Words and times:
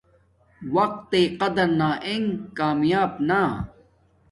وقت 0.75 1.01
تݵ 1.11 1.23
قدر 1.39 1.69
نا 1.79 1.89
انݣ 2.11 2.25
کامیاب 2.57 3.11
نا 3.27 3.41